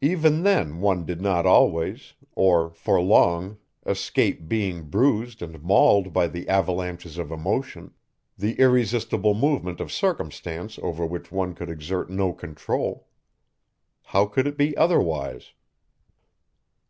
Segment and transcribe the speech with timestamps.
[0.00, 6.26] Even then one did not always, or for long, escape being bruised and mauled by
[6.28, 7.92] the avalanches of emotion,
[8.38, 13.06] the irresistible movement of circumstance over which one could exert no control.
[14.04, 15.52] How could it be otherwise?